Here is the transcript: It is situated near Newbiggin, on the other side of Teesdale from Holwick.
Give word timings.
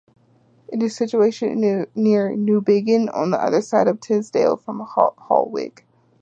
It 0.69 0.81
is 0.81 0.95
situated 0.95 1.55
near 1.57 1.87
Newbiggin, 2.35 3.13
on 3.13 3.29
the 3.29 3.37
other 3.39 3.61
side 3.61 3.87
of 3.87 3.99
Teesdale 3.99 4.57
from 4.57 4.79
Holwick. 4.83 5.83